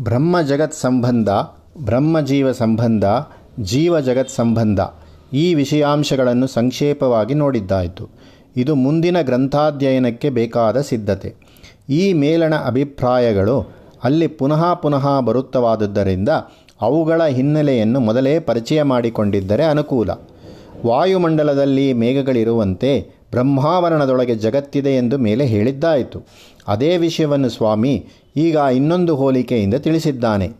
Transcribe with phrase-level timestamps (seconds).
[0.00, 1.28] ಬ್ರಹ್ಮ ಜಗತ್ ಸಂಬಂಧ
[1.84, 3.04] ಬ್ರಹ್ಮಜೀವ ಸಂಬಂಧ,
[3.60, 4.80] ಜೀವ ಜಗತ್ ಸಂಬಂಧ
[5.32, 8.08] ಈ ವಿಷಯಾಂಶಗಳನ್ನು ಸಂಕ್ಷೇಪವಾಗಿ ನೋಡಿದ್ದಾಯಿತು.
[8.56, 11.34] ಇದು ಮುಂದಿನ ಗ್ರಂಥಾಧ್ಯಯನಕ್ಕೆ ಬೇಕಾದ ಸಿದ್ಧತೆ.
[11.90, 13.74] ಈ ಮೇಲಣ ಅಭಿಪ್ರಾಯಗಳು
[14.04, 16.28] ಅಲ್ಲಿ ಪುನಃ ಪುನಃ ಬರುತ್ತವಾದುದರಿಂದ
[16.80, 20.10] ಅವುಗಳ ಹಿನ್ನೆಲೆಯನ್ನು ಮೊದಲೇ ಪರಿಚಯ ಮಾಡಿಕೊಂಡಿದ್ದರೆ ಅನುಕೂಲ.
[20.86, 26.22] ವಾಯುಮಂಡಲದಲ್ಲಿ ಮೇಘಗಳಿರುವಂತೆ ಬ್ರಹ್ಮಾವರಣದೊಳಗೆ ಜಗತ್ತಿದೆ ಎಂದು ಮೇಲೆ ಹೇಳಿದ್ದಾಯಿತು.
[26.68, 28.06] ಅದೇ ವಿಷಯವನ್ನು ಸ್ವಾಮಿ
[28.36, 30.50] ಈಗ ಇನ್ನೊಂದು ಹೋಲಿಕೆಯಿಂದ ತಿಳಿಸಿದ್ದಾನೆ.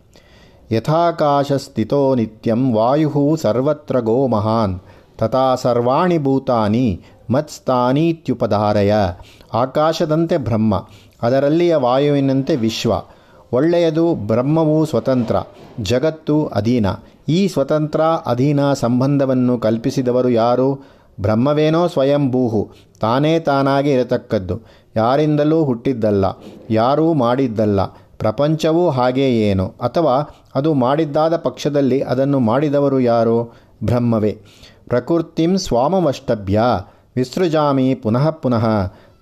[0.72, 4.80] ಯಥಾಕಾಶ ಸ್ಥಿತೋ ನಿತ್ಯಂ ವಾಯು ಸರ್ವತ್ರ ಗೋ ಮಹಾನ್,
[5.18, 8.92] ತಥಾ ಸರ್ವಾಣಿ ಭೂತಾನಿ ಮತ್ಸ್ಥಾನೀತ್ಯುಪಧಾರಯ
[9.54, 10.88] ಆಕಾಶದಂತೆ ಬ್ರಹ್ಮ,
[11.22, 12.92] ಅದರಲ್ಲಿಯ ವಾಯುವಿನಂತೆ ವಿಶ್ವ.
[13.52, 15.36] ಒಳ್ಳೆಯದು ಬ್ರಹ್ಮವು ಸ್ವತಂತ್ರ,
[15.80, 16.86] ಜಗತ್ತು ಅಧೀನ.
[17.28, 20.68] ಈ ಸ್ವತಂತ್ರ ಅಧೀನ ಸಂಬಂಧವನ್ನು ಕಲ್ಪಿಸಿದವರು ಯಾರು?
[21.20, 24.60] ಬ್ರಹ್ಮವೇನೋ ಸ್ವಯಂಭೂಹು, ತಾನೇ ತಾನಾಗಿ ಇರತಕ್ಕದ್ದು.
[24.96, 26.24] ಯಾರಿಂದಲೂ ಹುಟ್ಟಿದ್ದಲ್ಲ,
[26.70, 27.84] ಯಾರೂ ಮಾಡಿದ್ದಲ್ಲ.
[28.18, 29.66] ಪ್ರಪಂಚವೂ ಹಾಗೇ ಏನು?
[29.66, 30.14] ಅಥವಾ
[30.54, 33.38] ಅದು ಮಾಡಿದ್ದಾದ ಪಕ್ಷದಲ್ಲಿ ಅದನ್ನು ಮಾಡಿದವರು ಯಾರು?
[33.84, 34.32] ಬ್ರಹ್ಮವೇ.
[34.88, 36.60] ಪ್ರಕೃತಿಂ ಸ್ವಾಮವಷ್ಟಭ್ಯ.
[37.16, 38.66] ವಿಸೃಜಾಮಿ ಪುನಃ ಪುನಃ.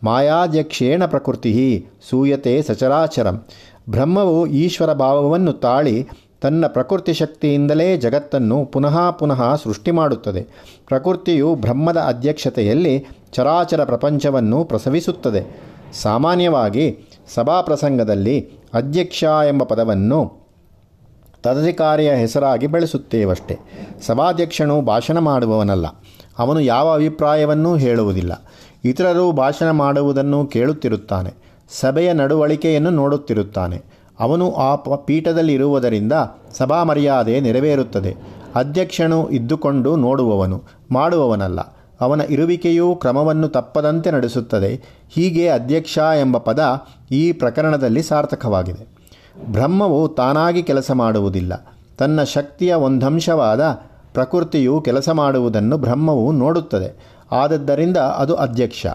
[0.04, 3.46] ಮಾಯಾಧ್ಯಕ್ಷೇಣ ಪ್ರಕೃತಿ ಸೂಯತೆ ಸಚರಾಚರಂ.
[3.90, 6.08] ಬ್ರಹ್ಮವು ಈಶ್ವರ ಭಾವವನ್ನು ತಾಳಿ
[6.40, 10.42] ತನ್ನ ಪ್ರಕೃತಿ ಶಕ್ತಿಯಿಂದಲೇ ಜಗತ್ತನ್ನು ಪುನಃ ಪುನಃ ಸೃಷ್ಟಿ ಮಾಡುತ್ತದೆ.
[10.86, 15.60] ಪ್ರಕೃತಿಯು ಬ್ರಹ್ಮದ ಅಧ್ಯಕ್ಷತೆಯಲ್ಲಿ ಚರಾಚರ ಪ್ರಪಂಚವನ್ನು ಪ್ರಸವಿಸುತ್ತದೆ.
[16.02, 16.98] ಸಾಮಾನ್ಯವಾಗಿ
[17.34, 20.40] ಸಭಾ ಪ್ರಸಂಗದಲ್ಲಿ ಅಧ್ಯಕ್ಷ ಎಂಬ ಪದವನ್ನು
[21.42, 23.58] ತದಧಿಕಾರಿಯ ಹೆಸರಾಗಿ ಬೆಳೆಸುತ್ತೇವಷ್ಟೆ.
[24.06, 25.86] ಸಭಾಧ್ಯಕ್ಷನು ಭಾಷಣ ಮಾಡುವವನಲ್ಲ.
[26.38, 28.50] ಅವನು ಯಾವ ಅಭಿಪ್ರಾಯವನ್ನೂ ಹೇಳುವುದಿಲ್ಲ.
[28.84, 31.30] ಇತರರು ಭಾಷಣ ಮಾಡುವುದನ್ನು ಕೇಳುತ್ತಿರುತ್ತಾನೆ.
[31.80, 33.99] ಸಭೆಯ ನಡವಳಿಕೆಯನ್ನು ನೋಡುತ್ತಿರುತ್ತಾನೆ.
[34.20, 36.12] ಅವನು ಆ ಪೀಠದಲ್ಲಿ ಇರುವುದರಿಂದ
[36.52, 38.16] ಸಭಾ ಮರ್ಯಾದೆ ನೆರವೇರುತ್ತದೆ.
[38.54, 41.60] ಅಧ್ಯಕ್ಷನು ಇದ್ದುಕೊಂಡು ನೋಡುವವನು, ಮಾಡುವವನಲ್ಲ.
[42.00, 44.80] ಅವನ ಇರುವಿಕೆಯೂ ಕ್ರಮವನ್ನು ತಪ್ಪದಂತೆ ನಡೆಸುತ್ತದೆ.
[45.08, 48.86] ಹೀಗೆ ಅಧ್ಯಕ್ಷ ಎಂಬ ಪದ ಈ ಪ್ರಕರಣದಲ್ಲಿ ಸಾರ್ಥಕವಾಗಿದೆ.
[49.52, 51.76] ಬ್ರಹ್ಮವು ತಾನಾಗಿ ಕೆಲಸ ಮಾಡುವುದಿಲ್ಲ.
[51.98, 53.80] ತನ್ನ ಶಕ್ತಿಯ ಒಂದಂಶವಾದ
[54.14, 57.16] ಪ್ರಕೃತಿಯು ಕೆಲಸ ಮಾಡುವುದನ್ನು ಬ್ರಹ್ಮವು ನೋಡುತ್ತದೆ.
[57.32, 58.86] ಆದದ್ದರಿಂದ ಅದು ಅಧ್ಯಕ್ಷ.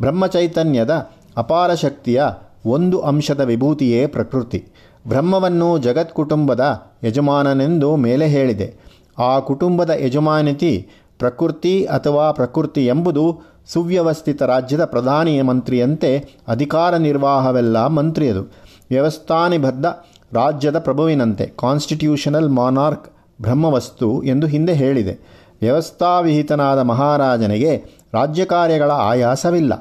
[0.00, 2.22] ಬ್ರಹ್ಮಚೈತನ್ಯದ ಅಪಾರ ಶಕ್ತಿಯ
[2.66, 4.64] ಒಂದು ಅಂಶದ ವಿಭೂತಿಯೇ ಪ್ರಕೃತಿ.
[5.08, 8.74] ಬ್ರಹ್ಮವನ್ನು ಜಗತ್ ಕುಟುಂಬದ ಯಜಮಾನನೆಂದು ಮೇಲೆ ಹೇಳಿದೆ.
[9.18, 10.88] ಆ ಕುಟುಂಬದ ಯಜಮಾನಿತಿ
[11.18, 18.42] ಪ್ರಕೃತಿ ಅಥವಾ ಪ್ರಕೃತಿ ಎಂಬುದು ಸುವ್ಯವಸ್ಥಿತ ರಾಜ್ಯದ ಪ್ರಧಾನಿ ಮಂತ್ರಿಯಂತೆ ಅಧಿಕಾರ ನಿರ್ವಾಹವೆಲ್ಲ ಮಂತ್ರಿಯದು.
[18.90, 19.86] ವ್ಯವಸ್ಥಾನಿಬದ್ಧ
[20.32, 23.08] ರಾಜ್ಯದ ಪ್ರಭುವಿನಂತೆ ಕಾನ್ಸ್ಟಿಟ್ಯೂಷನಲ್ ಮಾನಾರ್ಕ್
[23.42, 25.40] ಬ್ರಹ್ಮವಸ್ತು ಎಂದು ಹಿಂದೆ ಹೇಳಿದೆ.
[25.62, 29.72] ವ್ಯವಸ್ಥಾವಿಹಿತನಾದ ಮಹಾರಾಜನಿಗೆ ರಾಜ್ಯ ಕಾರ್ಯಗಳ ಆಯಾಸವಿಲ್ಲ.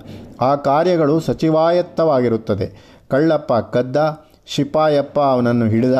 [0.42, 3.00] ಆ ಕಾರ್ಯಗಳು ಸಚಿವಾಯತ್ತವಾಗಿರುತ್ತದೆ.
[3.10, 5.94] ಕಳ್ಳಪ್ಪ ಕದ್ದ, ಶಿಪಾಯಪ್ಪ ಅವನನ್ನು ಹಿಡಿದ,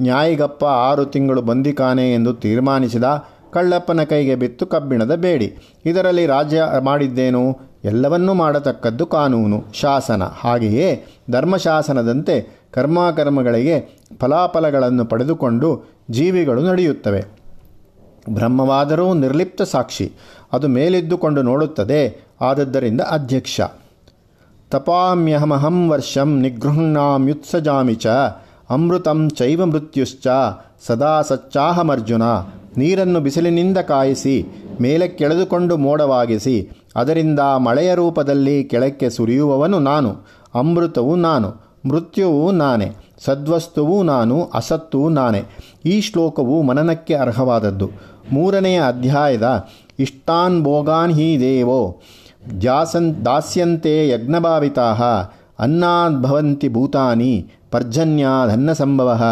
[0.00, 3.04] ನ್ಯಾಯಿಗಪ್ಪ ಆರು ತಿಂಗಳು ಬಂದಿಕಾನೆ ಎಂದು ತೀರ್ಮಾನಿಸಿದ
[3.52, 5.56] ಕಳ್ಳಪ್ಪನ ಕೈಗೆ ಬಿತ್ತು ಕಬ್ಬಿಣದ ಬೇಡಿ.
[5.86, 7.58] ಇದರಲ್ಲಿ ರಾಜ್ಯ ಮಾಡಿದ್ದೇನು?
[7.84, 10.22] ಎಲ್ಲವನ್ನೂ ಮಾಡತಕ್ಕದ್ದು ಕಾನೂನು, ಶಾಸನ.
[10.22, 17.43] ಹಾಗೆಯೇ ಧರ್ಮಶಾಸನದಂತೆ ಕರ್ಮಾಕರ್ಮಗಳಿಗೆ ಫಲಾಫಲಗಳನ್ನು ಪಡೆದುಕೊಂಡು ಜೀವಿಗಳು ನಡೆಯುತ್ತವೆ.
[18.30, 20.12] ಬ್ರಹ್ಮವಾದರೂ ನಿರ್ಲಿಪ್ತ ಸಾಕ್ಷಿ.
[20.52, 23.60] ಅದು ಮೇಲಿದ್ದುಕೊಂಡು ನೋಡುತ್ತದೆ, ಆದದ್ದರಿಂದ ಅಧ್ಯಕ್ಷ.
[24.70, 28.06] ತಪಾಮ್ಯಹಮಹಂ ವರ್ಷಂ ನಿಗೃಹ್ಣಾಮ್ಯುತ್ಸಜಾಮಿ ಚ,
[28.70, 30.26] ಅಮೃತಂ ಚೈವ ಮೃತ್ಯುಶ್ಚ,
[30.86, 32.22] ಸದಾ ಸಚ್ಚಾಹಮರ್ಜುನ,
[32.76, 34.46] ನೀರನ್ನು ಬಿಸಿಲಿನಿಂದ ಕಾಯಿಸಿ
[34.80, 40.16] ಮೇಲೆ ಕೆಳೆದುಕೊಂಡು ಮೋಡವಾಗಿಸಿ, ಅದರಿಂದ ಮಳೆಯ ರೂಪದಲ್ಲಿ ಕೆಳಕ್ಕೆ ಸುರಿಯುವವನು ನಾನು,
[40.54, 45.42] ಅಮೃತವು ನಾನು, ಮೃತ್ಯುವು ನಾನೇ, ಸದ್ವಸ್ತುವು ನಾನು, ಅಸತ್ತು ನಾನೇ,
[45.84, 47.90] ಈ ಶ್ಲೋಕವು ಮನನಕ್ಕೆ ಅರ್ಹವಾದದ್ದು.
[48.32, 49.68] ಮೂರನೆಯ ಅಧ್ಯಾಯದ
[49.98, 52.00] ಇಷ್ಟಾನ್ ಭೋಗಾನ್ ಹಿ ದೇವೋ
[52.60, 54.92] ದ್ಯಾಸನ್ ದಾಸ್ಯಂತೆ ಯಜ್ಞಭಾವಿತಾ
[55.58, 59.22] ಅನ್ನದ್ಭವಂತಿ ಭೂತಾನಿ ಪರ್ಜನ್ಯಾದನ್ನ ಸಂಭವ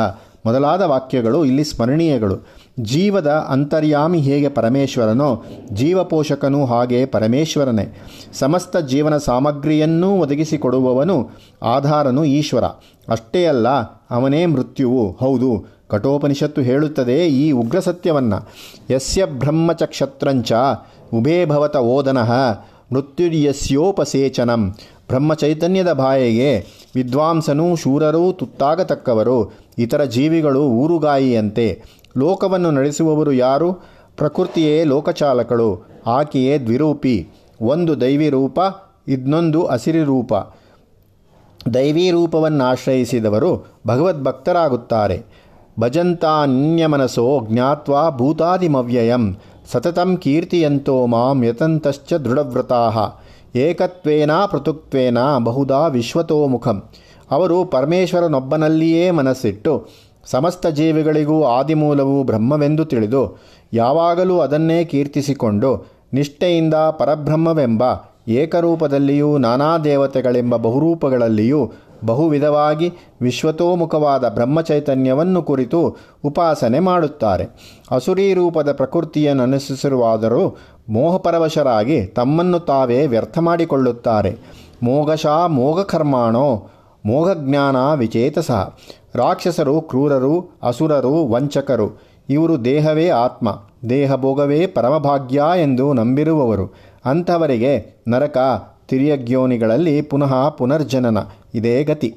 [0.46, 2.46] ಮೊದಲಾದ ವಾಕ್ಯಗಳು, ಇಲ್ಲಿ ಸ್ಮರಣೀಯಗಳು.
[2.80, 7.98] ಜೀವದ ಅಂತರ್ಯಾಮಿ ಹೇಗೆ ಪರಮೇಶ್ವರನೋ, ಜೀವಪೋಷಕನೂ ಹಾಗೆ ಪರಮೇಶ್ವರನೇ.
[8.32, 11.30] ಸಮಸ್ತ ಜೀವನ ಸಾಮಗ್ರಿಯನ್ನೂ ಒದಗಿಸಿಕೊಡುವವನು
[11.62, 12.64] ಆಧಾರನು ಈಶ್ವರ.
[13.08, 13.68] ಅಷ್ಟೇ ಅಲ್ಲ,
[14.10, 15.12] ಅವನೇ ಮೃತ್ಯುವು.
[15.12, 18.34] ಹೌದು ಕಠೋಪನಿಷತ್ತು ಹೇಳುತ್ತದೆ ಈ ಉಗ್ರ ಸತ್ಯವನ್ನ.
[18.90, 20.52] ಯಸ್ಯ ಬ್ರಹ್ಮಚಕ್ಷತ್ರಂಚ
[21.14, 22.32] ಉಭೇ ಭವತ ಓದನಃ
[22.92, 24.70] ಮೃತ್ಯುರ್ಯಸ್ಯೋಪಸೇಚನಂ.
[25.08, 31.82] ಬ್ರಹ್ಮಚೈತನ್ಯದ ಬಾಯಿಗೆ ವಿದ್ವಾಂಸನೂ ಶೂರರೂ ತುತ್ತಾಗತಕ್ಕವರು, ಇತರ ಜೀವಿಗಳು ಊರುಗಾಯಿಯಂತೆ.
[32.18, 33.72] ಲೋಕವನ್ನು ನಡೆಸುವವರು ಯಾರು?
[34.16, 37.28] ಪ್ರಕೃತಿಯೇ ಲೋಕಚಾಲಕಳು, ಆಕೆಯೇ ದ್ವಿರೂಪಿ.
[37.60, 38.60] ಒಂದು ದೈವಿ ರೂಪ
[39.08, 40.32] ಇನ್ನೊಂದು ಹಸಿರಿ ರೂಪ
[41.74, 45.22] ದೈವೀ ರೂಪವನ್ನಾಶ್ರಯಿಸಿದವರು ಭಗವದ್ಭಕ್ತರಾಗುತ್ತಾರೆ.
[45.80, 49.36] ಭಜಂತಾನ್ಯಮನಸೋ ಜ್ಞಾತ್ವಾ ಭೂತಾದಿಮವ್ಯಯಂ.
[49.72, 52.90] ಸತತಂ ಕೀರ್ತಿಯಂತೋ ಮಾಂ ಯತಂತಶ್ಚ ದೃಢವ್ರತಾ.
[53.54, 56.82] ಏಕತ್ವೇನ ಪೃಥುಕ್ವೇನ ಬಹುದಾ ವಿಶ್ವತೋಮುಖಂ
[57.30, 59.88] ಅವರು ಪರಮೇಶ್ವರನೊಬ್ಬನಲ್ಲಿಯೇ ಮನಸ್ಸಿಟ್ಟು,
[60.24, 63.38] ಸಮಸ್ತ ಜೀವಿಗಳಿಗೂ ಆದಿಮೂಲವು ಬ್ರಹ್ಮವೆಂದು ತಿಳಿದು,
[63.72, 67.82] ಯಾವಾಗಲೂ ಅದನ್ನೇ ಕೀರ್ತಿಸಿಕೊಂಡು, ನಿಷ್ಠೆಯಿಂದ ಪರಬ್ರಹ್ಮವೆಂಬ
[68.28, 71.72] ಏಕರೂಪದಲ್ಲಿಯೂ ನಾನಾ ದೇವತೆಗಳೆಂಬ ಬಹುರೂಪಗಳಲ್ಲಿಯೂ
[72.04, 77.48] ಬಹುವಿಧವಾಗಿ ವಿಶ್ವತೋಮುಖವಾದ ಬ್ರಹ್ಮಚೈತನ್ಯವನ್ನು ಕುರಿತು ಉಪಾಸನೆ ಮಾಡುತ್ತಾರೆ.
[77.90, 80.58] ಅಸುರಿ ರೂಪದ ಪ್ರಕೃತಿಯನ್ನು ಅನುಸರಿಸಿರುವಾದರೂ
[80.88, 84.38] ಮೋಹಪರವಶರಾಗಿ ತಮ್ಮನ್ನು ತಾವೇ ವ್ಯರ್ಥ ಮಾಡಿಕೊಳ್ಳುತ್ತಾರೆ.
[84.82, 86.70] ಮೋಘಶಾ ಮೋಘಕರ್ಮಾಣೋ,
[87.06, 88.50] ಮೋಘಜ್ಞಾನ ವಿಚೇತಸ.
[89.14, 92.02] ರಾಕ್ಷಸರು ಕ್ರೂರರು, ಅಸುರರು ವಂಚಕರು.
[92.30, 96.74] ಇವರು ದೇಹವೇ ಆತ್ಮ, ದೇಹಭೋಗವೇ ಪರಮಭಾಗ್ಯ ಎಂದು ನಂಬಿರುವವರು.
[97.04, 98.38] ಅಂಥವರಿಗೆ ನರಕ
[98.88, 101.18] ತಿರ್ಯಗ್ಯೋನಿಗಳಲ್ಲಿ ಪುನಃ ಪುನರ್ಜನನ.
[101.54, 102.14] ಇದೇ ಗತಿ.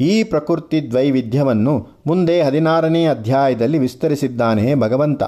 [0.00, 5.22] ಈ ಪ್ರಕೃತಿ ದ್ವೈವಿಧ್ಯವನ್ನು ಮುಂದೆ ಹದಿನಾರನೇ ಅಧ್ಯಾಯದಲ್ಲಿ ವಿಸ್ತರಿಸಿದ್ದಾನೆ ಭಗವಂತ.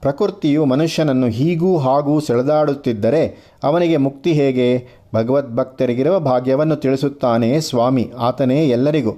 [0.00, 4.86] ಪ್ರಕೃತಿಯು ಮನುಷ್ಯನನ್ನು ಹೀಗೂ ಹಾಗೂ ಸೆಳೆದಾಡುತ್ತಿದ್ದರೆ ಅವನಿಗೆ ಮುಕ್ತಿ ಹೇಗೆ?
[5.14, 9.10] ಭಗವದ್ಭಕ್ತರಿಗಿರುವ ಭಾಗ್ಯವನ್ನು ತಿಳಿಸುತ್ತಾನೆ ಸ್ವಾಮಿ, ಆತನೇ ಎಲ್ಲರಿಗೂ.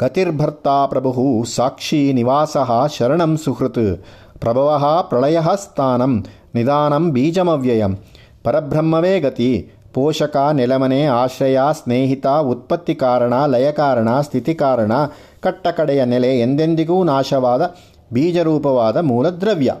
[0.00, 2.56] ಗತಿರ್ಭರ್ತಾ ಪ್ರಭು ಸಾಕ್ಷಿ ನಿವಾಸ
[2.98, 4.04] ಶರಣಂ ಸುಹೃತ್.
[4.40, 6.24] ಪ್ರಭವ ಪ್ರಳಯ ಸ್ಥಾನಂ,
[6.54, 7.98] ನಿಧಾನಂ ಬೀಜಮವ್ಯಯಂ.
[8.44, 9.70] ಪರಬ್ರಹ್ಮವೇ ಗತಿ.
[9.94, 14.92] ಪೋಷಕ, ನೆಲಮನೆ, ಆಶ್ರಯ, ಸ್ನೇಹಿತ, ಉತ್ಪತ್ತಿ ಕಾರಣ, ಲಯ ಕಾರಣ, ಸ್ಥಿತಿ ಕಾರಣ
[15.40, 17.74] ಕಟ್ಟಕಡೆಯ ನೆಲೆ ಎಂದೆಂದಿಗೂ ನಾಶವಾದ
[18.12, 19.74] ಬೀಜರೂಪವಾದ ಮೂಲದ್ರವ್ಯ.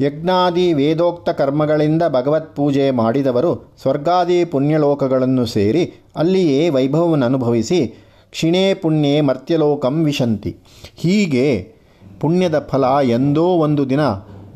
[0.00, 7.86] ಯಜ್ಞಾದಿ ವೇದೋಕ್ತ ಕರ್ಮಗಳಿಂದ ಭಗವತ್ ಪೂಜೆ ಮಾಡಿದವರು ಸ್ವರ್ಗಾದಿ ಪುಣ್ಯಲೋಕಗಳನ್ನು ಸೇರಿ ಅಲ್ಲಿಯೇ ವೈಭವವನ್ನು ಅನುಭವಿಸಿ
[8.30, 10.56] ಕ್ಷಿಣೇ ಪುಣ್ಯೇ ಮರ್ತ್ಯಲೋಕಂ ವಿಶಂತಿ.
[10.96, 11.72] ಹೀಗೆ
[12.20, 14.00] ಪುಣ್ಯದ ಫಲ ಎಂದೋ ಒಂದು ದಿನ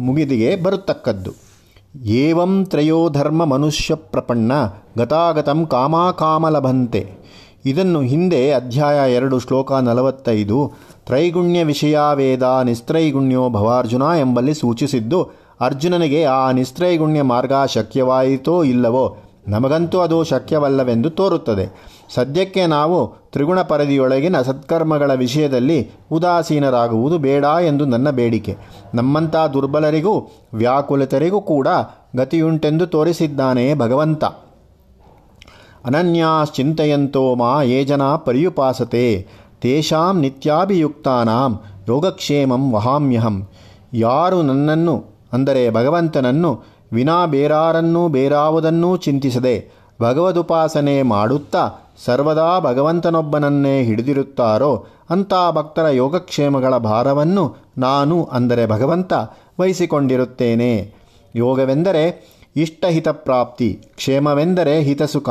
[0.01, 1.50] ಮುಗಿದಿಗೆ ಬರುತ್ತಕ್ಕದ್ದು
[1.97, 4.53] ಏವಂ ತ್ರಯೋಧರ್ಮ ಮನುಷ್ಯ ಪ್ರಪಣ್ಣ
[4.99, 7.11] ಗತಾಗತಂ ಕಾಮಾಕಾಮಲಭಂತೆ.
[7.67, 10.73] ಇದನ್ನು ಹಿಂದೆ ಅಧ್ಯಾಯ ಎರಡು, ಶ್ಲೋಕ ನಲವತ್ತೈದು,
[11.07, 15.29] ತ್ರೈಗುಣ್ಯ ವಿಷಯಾವೇದ ನಿಸ್ತ್ರೈಗುಣ್ಯೋ ಭವಾರ್ಜುನ ಎಂಬಲ್ಲಿ ಸೂಚಿಸಿದ್ದು,
[15.61, 19.17] ಅರ್ಜುನನಿಗೆ ಆ ನಿಸ್ತ್ರೈಗುಣ್ಯ ಮಾರ್ಗ ಶಕ್ಯವಾಯಿತೋ ಇಲ್ಲವೋ,
[19.49, 21.91] ನಮಗಂತೂ ಅದು ಶಕ್ಯವಲ್ಲವೆಂದು ತೋರುತ್ತದೆ.
[22.15, 28.57] ಸದ್ಯಕ್ಕೆ ನಾವು ತ್ರಿಗುಣ ಪರಿಧಿಯೊಳಗಿನ ಸತ್ಕರ್ಮಗಳ ವಿಷಯದಲ್ಲಿ ಉದಾಸೀನರಾಗುವುದು ಬೇಡ ಎಂದು ನನ್ನ ಬೇಡಿಕೆ.
[28.95, 31.69] ನಮ್ಮಂಥ ದುರ್ಬಲರಿಗೂ, ವ್ಯಾಕುಲಿತರಿಗೂ ಕೂಡ
[32.17, 34.25] ಗತಿಯುಂಟೆಂದು ತೋರಿಸಿದ್ದಾನೆ ಭಗವಂತ.
[35.85, 39.27] ಅನನ್ಯಾಶ್ಚಿಂತೆಯಂತೋ ಮಾ ಯೇ ಜನ ಪರ್ಯುಪಾಸತೆ.
[39.61, 43.49] ತೇಷಾಂ ನಿತ್ಯಾಭಿಯುಕ್ತಾನಾಂ ಯೋಗಕ್ಷೇಮಂ ವಹಾಮ್ಯಹಂ.
[43.95, 55.87] ಯಾರು ನನ್ನನ್ನು, ಅಂದರೆ ಭಗವಂತನನ್ನು, ವಿನಾ ಬೇರಾರನ್ನೂ ಬೇರಾವುದನ್ನೂ ಚಿಂತಿಸದೆ ಭಗವದುಪಾಸನೆ ಮಾಡುತ್ತಾ ಸರ್ವದಾ ಭಗವಂತನೊಬ್ಬನನ್ನೇ ಹಿಡಿದಿರುತ್ತಾರೋ ಅಂಥ ಭಕ್ತರ
[55.87, 59.12] ಯೋಗಕ್ಷೇಮಗಳ ಭಾರವನ್ನು ನಾನು ಅಂದರೆ ಭಗವಂತ
[59.61, 60.94] ವಹಿಸಿಕೊಂಡಿರುತ್ತೇನೆ.
[61.37, 62.05] ಯೋಗವೆಂದರೆ
[62.56, 65.29] ಇಷ್ಟಹಿತ ಪ್ರಾಪ್ತಿ ಕ್ಷೇಮವೆಂದರೆ ಹಿತಸುಖ.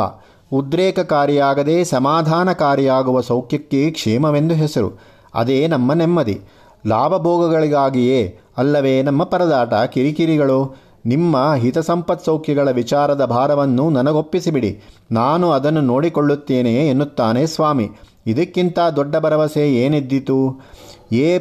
[0.52, 4.92] ಉದ್ರೇಕಕಾರಿಯಾಗದೆ ಸಮಾಧಾನಕಾರಿಯಾಗುವ ಸೌಖ್ಯಕ್ಕೆ ಕ್ಷೇಮವೆಂದು ಹೆಸರು.
[5.36, 6.42] ಅದೇ ನಮ್ಮ ನೆಮ್ಮದಿ.
[6.88, 10.89] ಲಾಭಭೋಗಗಳಿಗಾಗಿಯೇ ಅಲ್ಲವೇ ನಮ್ಮ ಪರದಾಟ ಕಿರಿಕಿರಿಗಳು.
[11.10, 14.72] ನಿಮ್ಮ ಹಿತಸಂಪತ್ ಸೌಖ್ಯಗಳ ವಿಚಾರದ ಭಾರವನ್ನು ನನಗೊಪ್ಪಿಸಿಬಿಡಿ.
[15.12, 17.90] ನಾನು ಅದನ್ನು ನೋಡಿಕೊಳ್ಳುತ್ತೇನೆ ಎನ್ನುತ್ತಾನೆ ಸ್ವಾಮಿ.
[18.28, 20.38] ಇದಕ್ಕಿಂತ ದೊಡ್ಡ ಭರವಸೆ ಏನಿದ್ದಿತು?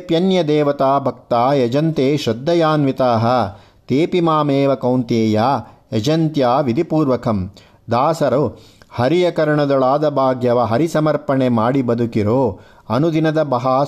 [0.06, 3.10] ಪ್ಯನ್ಯ ದೇವತಾ ಭಕ್ತ ಯಜಂತೆ ಶ್ರದ್ಧೆಯಾನ್ವಿತಾ.
[3.88, 5.40] ತೇಪಿ ಮಾಮೇವ ಕೌಂತೇಯ
[5.92, 7.38] ಯಜಂತ್ಯ ವಿಧಿಪೂರ್ವಕಂ.
[7.90, 8.42] ದಾಸರು,
[8.90, 12.60] ಹರಿಯ ಕರ್ಣದೊಳಾದ ಭಾಗ್ಯವ ಹರಿಸಮರ್ಪಣೆ ಮಾಡಿ ಬದುಕಿರೋ.
[12.88, 13.84] ಅನುದಿನದ ಬಹಾ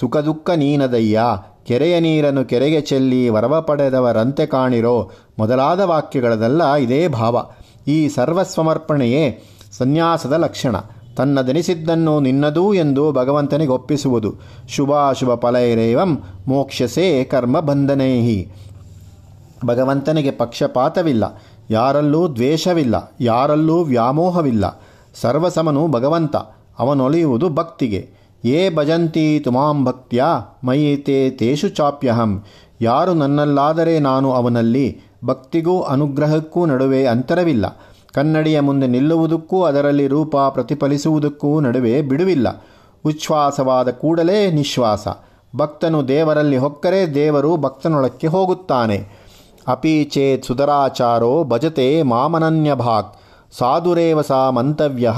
[0.00, 1.20] ಸುಖ ದುಃಖ ನೀನದಯ್ಯ.
[1.66, 7.50] ಕೆರೆಯ ನೀರನ್ನು ಕೆರೆಗೆ ಚೆಲ್ಲಿ ವರವ ಪಡೆದವರಂತೆ ಕಾಣಿರೋ ಮೊದಲಾದ ವಾಕ್ಯಗಳದೆಲ್ಲ ಇದೇ ಭಾವ.
[7.88, 9.42] ಈ ಸರ್ವಸ್ವಮರ್ಪಣೆಯೇ
[9.72, 10.76] ಸನ್ಯಾಸದ ಲಕ್ಷಣ.
[11.16, 14.34] ತನ್ನ ತನ್ನದೆನಿಸಿದ್ದನ್ನು ನಿನ್ನದು ಎಂದು ಭಗವಂತನಿಗೆ ಒಪ್ಪಿಸುವುದು.
[14.68, 18.48] ಶುಭಾಶುಭ ಫಲೈರೇವಂ ಮೋಕ್ಷಸೇ ಕರ್ಮ ಬಂಧನೇಹಿ.
[19.66, 21.42] ಭಗವಂತನಿಗೆ ಪಕ್ಷಪಾತವಿಲ್ಲ.
[21.70, 23.12] ಯಾರಲ್ಲೂ ದ್ವೇಷವಿಲ್ಲ.
[23.20, 24.82] ಯಾರಲ್ಲೂ ವ್ಯಾಮೋಹವಿಲ್ಲ.
[25.20, 26.36] ಸರ್ವಸಮನು ಭಗವಂತ.
[26.78, 28.19] ಅವನೊಲಿಯುವುದು ಭಕ್ತಿಗೆ.
[28.44, 30.24] ಯೇ ಭಜಂತಿ ತುಮಾಂ ಭಕ್ತ್ಯ,
[30.64, 32.44] ಮಯಿತೆ ತೇಷು ಚಾಪ್ಯಹಂ.
[32.80, 37.66] ಯಾರು ನನ್ನಲ್ಲಾದರೆ ನಾನು ಅವನಲ್ಲಿ, ಭಕ್ತಿಗೂ ಅನುಗ್ರಹಕ್ಕೂ ನಡುವೆ ಅಂತರವಿಲ್ಲ.
[38.14, 42.64] ಕನ್ನಡಿಯ ಮುಂದೆ ನಿಲ್ಲುವುದಕ್ಕೂ ಅದರಲ್ಲಿ ರೂಪ ಪ್ರತಿಫಲಿಸುವುದಕ್ಕೂ ನಡುವೆ ಬಿಡುವಿಲ್ಲ.
[43.04, 45.08] ಉಚ್ಛ್ವಾಸವಾದ ಕೂಡಲೇ ನಿಶ್ವಾಸ.
[45.56, 49.08] ಭಕ್ತನು ದೇವರಲ್ಲಿ ಹೊಕ್ಕರೆ ದೇವರು ಭಕ್ತನೊಳಕ್ಕೆ ಹೋಗುತ್ತಾನೆ.
[49.68, 53.14] ಅಪಿ ಚೇತ್ ಸುಧರಾಚಾರೋ ಭಜತೆ ಮಾಮನನ್ಯಭಾಕ್.
[53.58, 55.14] ಸಾಧುರೇವ ಸಾ ಮಂತವ್ಯ,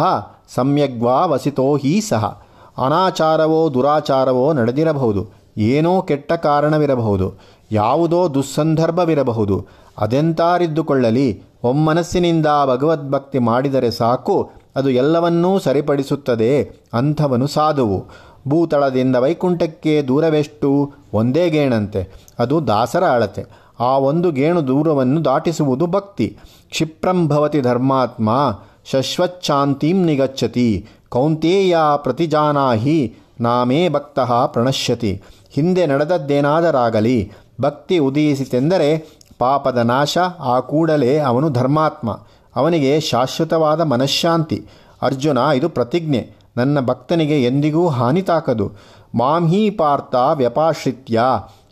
[0.55, 2.42] ಸಮ್ಯಗ್ವಾ ವಸಿತೋ ಹೀ ಸಹ.
[2.79, 5.29] ಅನಾಚಾರವೋ ದುರಾಚಾರವೋ ನಡೆದಿರಬಹುದು.
[5.59, 7.33] ಏನೋ ಕೆಟ್ಟ ಕಾರಣವಿರಬಹುದು.
[7.73, 9.67] ಯಾವುದೋ ದುಸ್ಸಂದರ್ಭವಿರಬಹುದು.
[9.99, 11.43] ಅದೆಂತಾರಿದ್ದುಕೊಳ್ಳಲಿ?
[11.65, 14.51] ಒಮ್ಮನಸ್ಸಿನಿಂದ ಭಗವದ್ಭಕ್ತಿ ಮಾಡಿದರೆ ಸಾಕು.
[14.77, 18.05] ಅದು ಎಲ್ಲವನ್ನೂ ಸರಿಪಡಿಸುತ್ತದೆ ಅಂಥವನು ಸಾಧುವು.
[18.49, 20.93] ಭೂತಳದಿಂದ ವೈಕುಂಠಕ್ಕೆ ದೂರವೆಷ್ಟು?
[21.15, 22.15] ಒಂದೇ ಗೇಣಂತೆ.
[22.39, 23.45] ಅದು ದಾಸರ ಅಳತೆ.
[23.81, 26.37] ಆ ಒಂದು ಗೇಣು ದೂರವನ್ನು ದಾಟಿಸುವುದು ಭಕ್ತಿ.
[26.71, 28.59] ಕ್ಷಿಪ್ರಂ ಭವತಿ ಧರ್ಮಾತ್ಮ.
[28.85, 35.23] ಶಶ್ವಚ್ಛಾಂತೀಂ ನಿಗಚ್ಚತಿ ಕೌಂತೇಯ ಪ್ರತಿಜಾನಾಹಿ, ನಾಮೇ ಭಕ್ತಃ ಪ್ರಣಶ್ಯತಿ.
[35.53, 42.21] ಹಿಂದೆ ನಡೆದದ್ದೇನಾದರಾಗಲಿ, ಭಕ್ತಿ ಉದಯಿಸಿತೆಂದರೆ ಪಾಪದ ನಾಶ ಆ ಕೂಡಲೇ ಅವನು ಧರ್ಮಾತ್ಮ.
[42.57, 44.67] ಅವನಿಗೆ ಶಾಶ್ವತವಾದ ಮನಃಶಾಂತಿ.
[45.03, 46.31] ಅರ್ಜುನ, ಇದು ಪ್ರತಿಜ್ಞೆ.
[46.57, 48.73] ನನ್ನ ಭಕ್ತನಿಗೆ ಎಂದಿಗೂ ಹಾನಿ ತಾಕದು.
[49.15, 51.21] ಮಾಂ ಹೀ ಪಾರ್ಥ ವ್ಯಪಾಶ್ರಿತ್ಯ,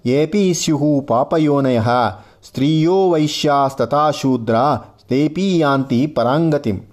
[0.06, 1.80] ಏಪಿ ಸ್ಯುಹು ಪಾಪಯೋನಯ.
[2.48, 4.54] ಸ್ತ್ರೀಯೋ ವೈಶ್ಯಾಸ್ತಥಾ ಶೂದ್ರ,
[5.08, 6.89] ತೇಪಿ ಯಾಂತಿ ಪರಾಂಗತಿಂ.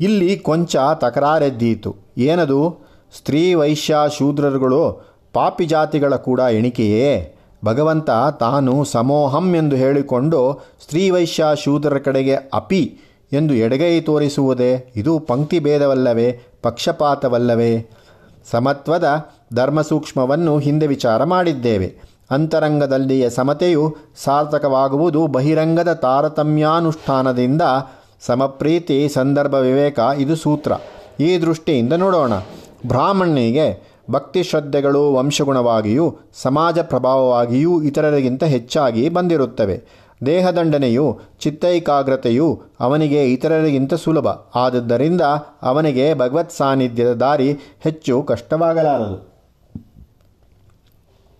[0.00, 1.96] ಇಲ್ಲಿ ಕೊಂಚ ತಕರಾರೆದ್ದೀತು.
[2.18, 2.78] ಏನದು?
[3.18, 7.36] ಸ್ತ್ರೀ ವೈಶ್ಯ ಶೂದ್ರರುಗಳು ಪಾಪಿ ಜಾತಿಗಳ ಕೂಡ ಎಣಿಕೆಯೇ?
[7.64, 8.10] ಭಗವಂತ
[8.40, 12.98] ತಾನು ಸಮೋಹಂ ಎಂದು ಹೇಳಿಕೊಂಡು ಸ್ತ್ರೀ ವೈಶ್ಯ ಶೂದ್ರರ ಕಡೆಗೆ ಅಪಿ
[13.32, 14.92] ಎಂದು ಎಡಗೈ ತೋರಿಸುವುದೇ?
[14.96, 17.90] ಇದು ಪಂಕ್ತಿ ಭೇದವಲ್ಲವೇ ಪಕ್ಷಪಾತವಲ್ಲವೇ?
[18.50, 22.16] ಸಮತ್ವದ ಧರ್ಮಸೂಕ್ಷ್ಮವನ್ನು ಹಿಂದೆ ವಿಚಾರ ಮಾಡಿದ್ದೇವೆ.
[22.30, 27.62] ಅಂತರಂಗದಲ್ಲಿಯ ಸಮತೆಯು ಸಾರ್ಥಕವಾಗುವುದು ಬಹಿರಂಗದ ತಾರತಮ್ಯಾನುಷ್ಠಾನದಿಂದ
[28.20, 30.72] ಸಮಪ್ರೀತಿ, ಸಂದರ್ಭ, ವಿವೇಕ, ಇದು ಸೂತ್ರ.
[31.20, 32.36] ಈ ದೃಷ್ಟಿಯಿಂದ ನೋಡೋಣ.
[32.86, 39.84] ಬ್ರಾಹ್ಮಣನಿಗೆ ಭಕ್ತಿ ಶ್ರದ್ಧೆಗಳು ವಂಶಗುಣವಾಗಿಯೂ, ಸಮಾಜ ಪ್ರಭಾವವಾಗಿಯೂ ಇತರರಿಗಿಂತ ಹೆಚ್ಚಾಗಿ ಬಂದಿರುತ್ತವೆ.
[40.26, 44.28] ದೇಹದಂಡನೆಯು, ಚಿತ್ತೈಕಾಗ್ರತೆಯು ಅವನಿಗೆ ಇತರರಿಗಿಂತ ಸುಲಭ.
[44.54, 45.20] ಆದದ್ದರಿಂದ
[45.62, 49.36] ಅವನಿಗೆ ಭಗವತ್ ಸಾನ್ನಿಧ್ಯದ ದಾರಿ ಹೆಚ್ಚು ಕಷ್ಟವಾಗಲಾರದು.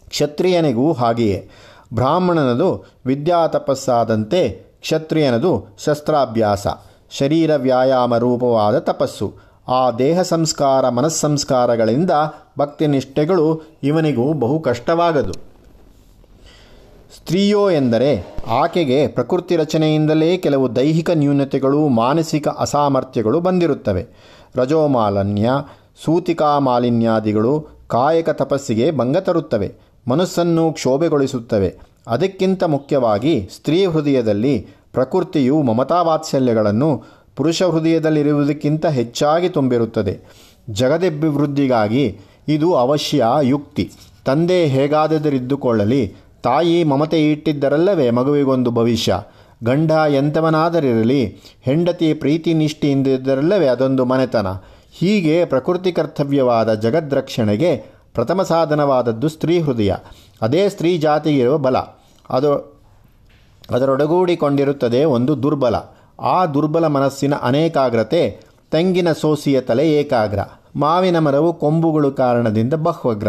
[0.09, 1.49] ಕ್ಷತ್ರಿಯನಿಗೂ ಹಾಗೆಯೇ.
[1.95, 6.67] ಬ್ರಾಹ್ಮಣನದು ವಿದ್ಯಾ ತಪಸ್ಸಾದಂತೆ ಕ್ಷತ್ರಿಯನದು ಶಸ್ತ್ರಾಭ್ಯಾಸ,
[7.11, 9.33] ಶರೀರ ವ್ಯಾಯಾಮ ರೂಪವಾದ ತಪಸ್ಸು.
[9.69, 12.11] ಆ ದೇಹ ಸಂಸ್ಕಾರ, ಮನಸ್ಸಂಸ್ಕಾರಗಳಿಂದ
[12.59, 15.33] ಭಕ್ತಿನಿಷ್ಠೆಗಳು ಇವನಿಗೂ ಬಹು ಕಷ್ಟವಾಗದು.
[17.17, 24.07] ಸ್ತ್ರೀಯೋ ಎಂದರೆ ಆಕೆಗೆ ಪ್ರಕೃತಿ ರಚನೆಯಿಂದಲೇ ಕೆಲವು ದೈಹಿಕ ನ್ಯೂನತೆಗಳು, ಮಾನಸಿಕ ಅಸಾಮರ್ಥ್ಯಗಳು ಬಂದಿರುತ್ತವೆ.
[24.57, 25.51] ರಜೋಮಾಲಿನ್ಯ
[26.05, 29.75] ಸೂತಿಕಾ ಮಾಲಿನ್ಯಾದಿಗಳು ಕಾಯಕ ತಪಸ್ಸಿಗೆ ಭಂಗ ತರುತ್ತವೆ,
[30.09, 31.75] ಮನಸ್ಸನ್ನು ಕ್ಷೋಭೆಗೊಳಿಸುತ್ತವೆ.
[32.09, 34.55] ಅದಕ್ಕಿಂತ ಮುಖ್ಯವಾಗಿ ಸ್ತ್ರೀ ಹೃದಯದಲ್ಲಿ
[34.97, 37.05] ಪ್ರಕೃತಿಯು ಮಮತಾವಾತ್ಸಲ್ಯಗಳನ್ನು
[37.37, 40.21] ಪುರುಷ ಹೃದಯದಲ್ಲಿರುವುದಕ್ಕಿಂತ ಹೆಚ್ಚಾಗಿ ತುಂಬಿರುತ್ತದೆ.
[40.71, 43.91] ಜಗದಭಿವೃದ್ಧಿಗಾಗಿ ಇದು ಅವಶ್ಯ ಯುಕ್ತಿ.
[44.25, 49.21] ತಂದೆ ಹೇಗಾದದರಿದ್ದುಕೊಳ್ಳಲಿ, ತಾಯಿ ಮಮತೆ ಇಟ್ಟಿದ್ದರಲ್ಲವೇ ಮಗುವಿಗೊಂದು ಭವಿಷ್ಯ.
[49.65, 54.47] ಗಂಡ ಎಂಥವನಾದರಿರಲಿ, ಹೆಂಡತಿ ಪ್ರೀತಿ ನಿಷ್ಠೆಯಿಂದಿದ್ದರಲ್ಲವೇ ಅದೊಂದು ಮನೆತನ.
[54.93, 57.77] ಹೀಗೆ ಪ್ರಕೃತಿ ಕರ್ತವ್ಯವಾದ ಜಗದ್ರಕ್ಷಣೆಗೆ
[58.15, 59.95] ಪ್ರಥಮ ಸಾಧನವಾದದ್ದು ಸ್ತ್ರೀ ಹೃದಯ.
[60.43, 61.77] ಅದೇ ಸ್ತ್ರೀ ಜಾತಿಗಿರುವ ಬಲ.
[62.31, 62.76] ಅದು
[63.71, 65.75] ಅದರೊಡಗೂಡಿಕೊಂಡಿರುತ್ತದೆ ಒಂದು ದುರ್ಬಲ.
[66.21, 70.39] ಆ ದುರ್ಬಲ ಮನಸ್ಸಿನ ಅನೇಕಾಗ್ರತೆ ತೆಂಗಿನ ಸೋಸಿಯ ತಲೆ ಏಕಾಗ್ರ.
[70.77, 73.29] ಮಾವಿನ ಮರವು ಕೊಂಬುಗಳು ಕಾರಣದಿಂದ ಬಹ್ವಗ್ರ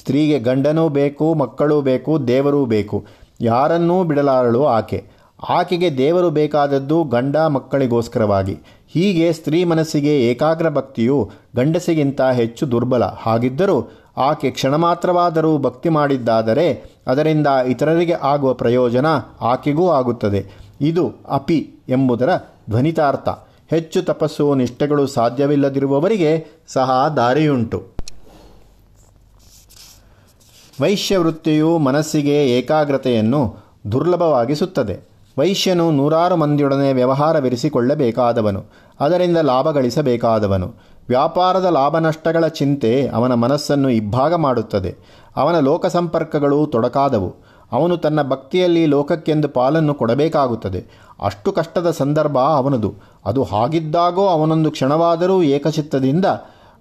[0.00, 3.04] ಸ್ತ್ರೀಗೆ ಗಂಡನೂ ಬೇಕು, ಮಕ್ಕಳೂ ಬೇಕು, ದೇವರೂ ಬೇಕು.
[3.40, 5.04] ಯಾರನ್ನೂ ಬಿಡಲಾರಳು ಆಕೆ.
[5.48, 8.58] ಆಕೆಗೆ ದೇವರು ಬೇಕಾದದ್ದು ಗಂಡ ಮಕ್ಕಳಿಗೋಸ್ಕರವಾಗಿ.
[8.88, 13.04] ಹೀಗೆ ಸ್ತ್ರೀ ಮನಸ್ಸಿಗೆ ಏಕಾಗ್ರ ಭಕ್ತಿಯು ಗಂಡಸಿಗಿಂತ ಹೆಚ್ಚು ದುರ್ಬಲ.
[13.04, 19.06] ಹಾಗಿದ್ದರೂ ಆಕೆ ಕ್ಷಣ ಮಾತ್ರವಾದರೂ ಭಕ್ತಿ ಮಾಡಿದ್ದಾದರೆ ಅದರಿಂದ ಇತರರಿಗೆ ಆಗುವ ಪ್ರಯೋಜನ
[19.40, 20.46] ಆಕೆಗೂ ಆಗುತ್ತದೆ.
[20.80, 22.36] ಇದು ಅಪಿ ಎಂಬುದರ
[22.70, 23.28] ಧ್ವನಿತಾರ್ಥ.
[23.70, 27.86] ಹೆಚ್ಚು ತಪಸ್ಸು ನಿಷ್ಠೆಗಳು ಸಾಧ್ಯವಿಲ್ಲದಿರುವವರಿಗೆ ಸಹ ದಾರಿಯುಂಟು.
[30.80, 33.56] ವೈಶ್ಯವೃತ್ತಿಯು ಮನಸ್ಸಿಗೆ ಏಕಾಗ್ರತೆಯನ್ನು
[33.92, 35.08] ದುರ್ಲಭವಾಗಿಸುತ್ತದೆ.
[35.38, 38.64] ವೈಶ್ಯನು ನೂರಾರು ಮಂದಿಯೊಡನೆ ವ್ಯವಹಾರವಿರಿಸಿಕೊಳ್ಳಬೇಕಾದವನು.
[39.00, 40.74] ಅದರಿಂದ ಲಾಭ ಗಳಿಸಬೇಕಾದವನು.
[41.08, 44.96] ವ್ಯಾಪಾರದ ಲಾಭ ನಷ್ಟಗಳ ಚಿಂತೆ ಅವನ ಮನಸ್ಸನ್ನು ಇಬ್ಬಾಗ ಮಾಡುತ್ತದೆ.
[45.36, 47.34] ಅವನ ಲೋಕ ಸಂಪರ್ಕಗಳು ತೊಡಕಾದವು.
[47.72, 50.84] ಅವನು ತನ್ನ ಭಕ್ತಿಯಲ್ಲಿ ಲೋಕಕ್ಕೆಂದು ಪಾಲನ್ನು ಕೊಡಬೇಕಾಗುತ್ತದೆ.
[51.22, 52.94] ಅಷ್ಟು ಕಷ್ಟದ ಸಂದರ್ಭ ಅವನದು.
[53.24, 56.24] ಅದು ಹಾಗಿದ್ದಾಗೋ ಅವನೊಂದು ಕ್ಷಣವಾದರೂ ಏಕಚಿತ್ತದಿಂದ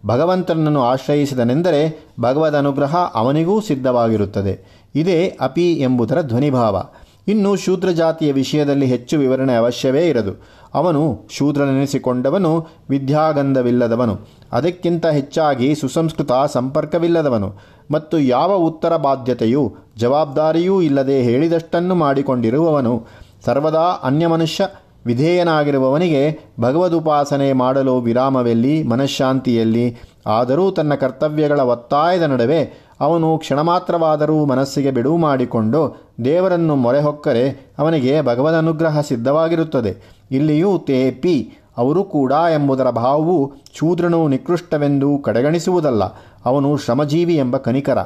[0.06, 4.86] ಭಗವಂತನನ್ನು ಆಶ್ರಯಿಸಿದನೆಂದರೆ ಭಗವದ್ ಅನುಗ್ರಹ ಅವನಿಗೂ ಸಿದ್ಧವಾಗಿರುತ್ತದೆ.
[4.96, 6.84] ಇದೇ ಅಪಿ ಎಂಬುದರ ಧ್ವನಿಭಾವ.
[7.28, 10.32] ಇನ್ನು ಶೂದ್ರ ಜಾತಿಯ ವಿಷಯದಲ್ಲಿ ಹೆಚ್ಚು ವಿವರಣೆ ಅವಶ್ಯವೇ ಇರದು.
[10.74, 14.20] ಅವನು ಶೂದ್ರನೆನಿಸಿಕೊಂಡವನು, ವಿದ್ಯಾಗಂಧವಿಲ್ಲದವನು.
[14.52, 17.54] ಅದಕ್ಕಿಂತ ಹೆಚ್ಚಾಗಿ ಸುಸಂಸ್ಕೃತ ಸಂಪರ್ಕವಿಲ್ಲದವನು.
[17.92, 23.08] ಮತ್ತು ಯಾವ ಉತ್ತರ ಬಾಧ್ಯತೆಯೂ, ಜವಾಬ್ದಾರಿಯೂ ಇಲ್ಲದೆ ಹೇಳಿದಷ್ಟನ್ನು ಮಾಡಿಕೊಂಡಿರುವವನು,
[23.46, 24.68] ಸರ್ವದಾ ಅನ್ಯ ಮನುಷ್ಯ
[25.06, 36.10] ವಿಧೇಯನಾಗಿರುವವನಿಗೆ ಭಗವದುಪಾಸನೆ ಮಾಡಲು ವಿರಾಮವೆಲ್ಲಿ, ಮನಃಶಾಂತಿಯಲ್ಲಿ ಆದರೂ ತನ್ನ ಕರ್ತವ್ಯಗಳ ಒತ್ತಾಯದ ನಡುವೆ ಅವನು ಕ್ಷಣಮಾತ್ರವಾದರೂ ಮನಸ್ಸಿಗೆ ಬಿಡುವು ಮಾಡಿಕೊಂಡು
[36.26, 40.16] ದೇವರನ್ನು ಮೊರೆಹೊಕ್ಕರೆ ಅವನಿಗೆ ಭಗವದ್ ಅನುಗ್ರಹ ಸಿದ್ಧವಾಗಿರುತ್ತದೆ.
[40.32, 46.04] ಇಲ್ಲಿಯೂ ತೇಪಿ ಅವರು ಕೂಡ ಎಂಬುದರ ಭಾವವು ಶೂದ್ರನು ನಿಕೃಷ್ಟವೆಂದು ಕಡೆಗಣಿಸುವುದಲ್ಲ.
[46.46, 47.98] ಅವನು ಶ್ರಮಜೀವಿ ಎಂಬ ಕನಿಕರ.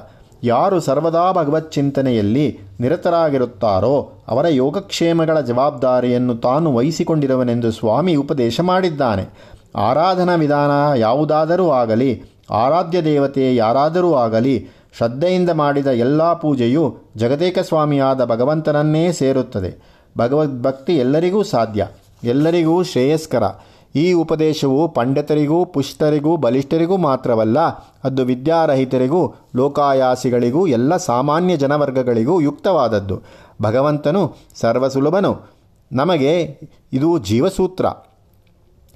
[0.44, 9.26] ಯಾರು ಸರ್ವದಾ ಭಗವತ್ ಚಿಂತನೆಯಲ್ಲಿ ನಿರತರಾಗಿರುತ್ತಾರೋ ಅವರ ಯೋಗಕ್ಷೇಮಗಳ ಜವಾಬ್ದಾರಿಯನ್ನು ತಾನು ವಹಿಸಿಕೊಂಡಿರುವನೆಂದು ಸ್ವಾಮಿ ಉಪದೇಶ ಮಾಡಿದ್ದಾನೆ.
[9.80, 14.68] ಆರಾಧನಾ ವಿಧಾನ ಯಾವುದಾದರೂ ಆಗಲಿ, ಆರಾಧ್ಯ ದೇವತೆ ಯಾರಾದರೂ ಆಗಲಿ,
[14.98, 20.00] ಶ್ರದ್ಧೆಯಿಂದ ಮಾಡಿದ ಎಲ್ಲ ಪೂಜೆಯು ಜಗದೇಕ ಸ್ವಾಮಿಯಾದ ಭಗವಂತನನ್ನೇ ಸೇರುತ್ತದೆ.
[20.18, 21.88] ಭಗವದ್ಭಕ್ತಿ ಎಲ್ಲರಿಗೂ ಸಾಧ್ಯ,
[22.24, 23.44] ಎಲ್ಲರಿಗೂ ಶ್ರೇಯಸ್ಕರ.
[23.96, 27.60] ಈ ಉಪದೇಶವು ಪಂಡಿತರಿಗೂ ಪುಷ್ಟರಿಗೂ ಬಲಿಷ್ಠರಿಗೂ ಮಾತ್ರವಲ್ಲ,
[28.04, 33.22] ಅದು ವಿದ್ಯಾರಹಿತರಿಗೂ, ಲೋಕಾಯಾಸಿಗಳಿಗೂ, ಎಲ್ಲ ಸಾಮಾನ್ಯ ಜನವರ್ಗಗಳಿಗೂ ಯುಕ್ತವಾದದ್ದು.
[33.62, 35.60] ಭಗವಂತನು ಸರ್ವಸುಲಭನು.
[35.92, 36.60] ನಮಗೆ
[36.94, 37.86] ಇದು ಜೀವಸೂತ್ರ.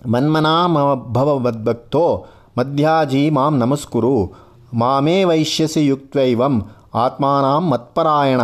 [0.06, 0.68] ಮನ್ಮನಾ
[1.12, 2.26] ಭವದ್ಭಕ್ತೋ
[2.58, 4.34] ಮಧ್ಯಾಜಿ ಮಾಂ ನಮಸ್ಕುರು,
[4.74, 6.56] ಮಾಮೇ ವೈಶ್ಯಸಿ ಯುಕ್ತೈವಂ
[6.96, 8.42] ಆತ್ಮಾನಾಂ ಮತ್ಪರಾಯಣ.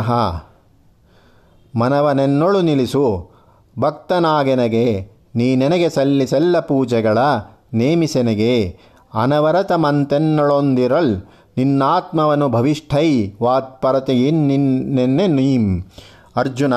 [1.73, 3.29] ಮನವನೆನ್ನೊಳು ನಿಲ್ಲಿಸು,
[3.79, 4.85] ಭಕ್ತನಾಗೆನಗೆ
[5.35, 7.17] ನೀ ನೆನಗೆ ಸಲ್ಲಿಸೆಲ್ಲ ಪೂಜೆಗಳ
[7.73, 8.79] ನೇಮಿಸೆನಗೆ
[9.13, 11.13] ಅನವರತ ಮಂತೆನ್ನೊಳೊಂದಿರಲ್
[11.57, 15.65] ನಿನ್ನಾತ್ಮವನು ಭವಿಷ್ಠೈ ವಾತ್ಪರತೆಯಿನ್ ನಿನ್ನೆನ್ನೆ ನೀಂ.
[16.35, 16.73] ಅರ್ಜುನ,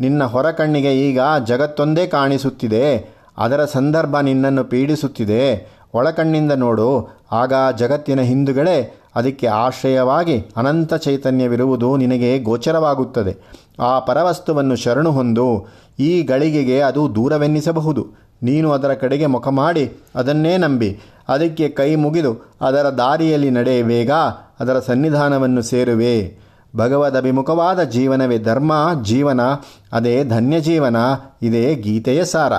[0.00, 5.74] ನಿನ್ನ ಹೊರಕಣ್ಣಿಗೆ ಈಗ ಜಗತ್ತೊಂದೇ ಕಾಣಿಸುತ್ತಿದೆ ಅದರ ಸಂದರ್ಭ ನಿನ್ನನ್ನು ಪೀಡಿಸುತ್ತಿದೆ.
[5.94, 7.18] ಒಳಕಣ್ಣಿಂದ ನೋಡು.
[7.32, 13.36] ಆಗ ಜಗತ್ತಿನ ಹಿಂದುಗಳೇ ಅದಕ್ಕೆ ಆಶ್ರಯವಾಗಿ ಅನಂತ ಚೈತನ್ಯವಿರುವುದು ನಿನಗೆ ಗೋಚರವಾಗುತ್ತದೆ.
[13.80, 15.66] ಆ ಪರವಸ್ತುವನ್ನು ಶರಣು ಹೊಂದು
[15.98, 18.06] ಈ ಗಳಿಗೆಗೆ ಅದು ದೂರವೆನ್ನಿಸಬಹುದು.
[18.42, 20.98] ನೀನು ಅದರ ಕಡೆಗೆ ಮುಖ ಮಾಡಿ ಅದನ್ನೇ ನಂಬಿ,
[21.28, 24.10] ಅದಕ್ಕೆ ಕೈ ಮುಗಿದು ಅದರ ದಾರಿಯಲ್ಲಿ ನಡೆ ಬೇಗ
[24.60, 26.38] ಅದರ ಸನ್ನಿಧಾನವನ್ನು ಸೇರುವೆ.
[26.76, 28.72] ಭಗವದಭಿಮುಖವಾದ ಜೀವನವೇ ಧರ್ಮ,
[29.02, 29.40] ಜೀವನ,
[29.92, 30.96] ಅದೇ ಧನ್ಯ ಜೀವನ
[31.42, 32.52] ಇದೇ ಗೀತೆಯ ಸಾರ.